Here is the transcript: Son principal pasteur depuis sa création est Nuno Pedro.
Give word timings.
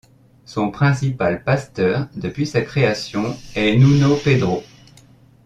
Son 0.45 0.71
principal 0.71 1.43
pasteur 1.43 2.07
depuis 2.15 2.47
sa 2.47 2.63
création 2.63 3.37
est 3.53 3.75
Nuno 3.75 4.15
Pedro. 4.15 4.63